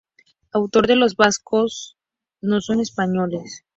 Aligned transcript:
Autor 0.51 0.87
de 0.87 0.95
"Los 0.95 1.15
vascos 1.15 1.95
no 2.41 2.59
son 2.59 2.79
españoles". 2.79 3.63